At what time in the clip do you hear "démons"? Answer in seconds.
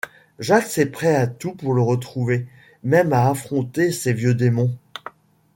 4.33-4.75